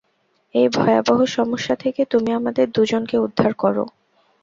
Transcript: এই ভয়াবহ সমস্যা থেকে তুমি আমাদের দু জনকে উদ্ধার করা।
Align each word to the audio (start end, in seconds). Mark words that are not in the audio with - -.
এই 0.55 0.67
ভয়াবহ 0.69 1.19
সমস্যা 1.31 1.75
থেকে 1.75 2.01
তুমি 2.05 2.29
আমাদের 2.33 2.65
দু 2.71 2.81
জনকে 2.85 3.15
উদ্ধার 3.17 3.51
করা। 3.53 3.83